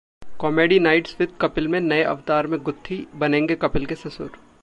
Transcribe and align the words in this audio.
comedy 0.39 0.79
nights 0.79 1.15
with 1.19 1.33
Kapil 1.41 1.67
में 1.67 1.79
नए 1.79 2.03
अवतार 2.03 2.47
में 2.47 2.59
गुत्थी, 2.59 3.07
बनेंगे 3.15 3.55
कपिल 3.55 3.85
के 3.85 3.95
ससुर 3.95 4.31